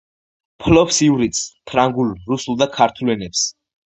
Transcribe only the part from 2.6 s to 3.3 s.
და ქართულ